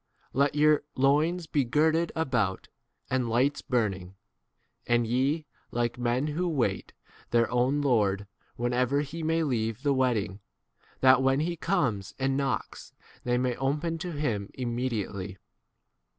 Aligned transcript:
Let 0.33 0.55
your 0.55 0.81
loins 0.95 1.45
be 1.45 1.63
girded 1.63 2.11
about, 2.15 2.69
and 3.11 3.25
36 3.25 3.29
lights 3.31 3.61
burning; 3.61 4.15
and 4.87 5.05
ye 5.05 5.45
like 5.69 5.99
men 5.99 6.25
who 6.25 6.49
wait 6.49 6.93
their 7.29 7.47
own 7.51 7.81
lord 7.81 8.25
when 8.55 8.73
ever 8.73 9.01
he 9.01 9.21
may 9.21 9.43
leave 9.43 9.83
the 9.83 9.93
wed 9.93 10.15
ding, 10.15 10.39
that 11.01 11.21
when 11.21 11.41
he 11.41 11.55
comes 11.55 12.15
and 12.17 12.35
knocks 12.35 12.93
they 13.25 13.37
may 13.37 13.55
open 13.57 13.99
to 13.99 14.11
him 14.13 14.45
im 14.55 14.75
37 14.75 14.75
mediately. 14.75 15.37